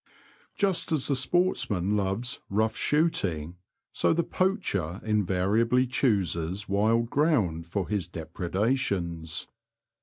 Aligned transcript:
flUST 0.57 0.91
as 0.91 1.07
the 1.09 1.15
sportsman 1.15 1.95
loves 1.95 2.37
'^ 2.37 2.39
rough 2.49 2.73
V^ 2.73 2.77
shooting," 2.77 3.57
so 3.93 4.13
the 4.13 4.23
poacher 4.23 4.99
invariably 5.03 5.85
chooses 5.85 6.67
wild 6.67 7.11
ground 7.11 7.67
for 7.67 7.87
his 7.87 8.09
depre 8.09 8.49
dations. 8.49 9.45